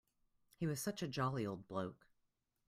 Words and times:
He 0.55 0.65
was 0.65 0.81
such 0.81 1.03
a 1.03 1.07
jolly 1.07 1.45
old 1.45 1.67
bloke. 1.67 2.07